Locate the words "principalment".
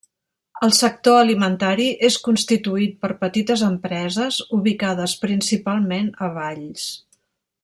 5.27-6.13